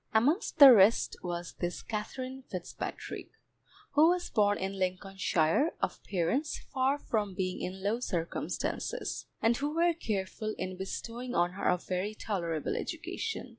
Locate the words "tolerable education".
12.15-13.49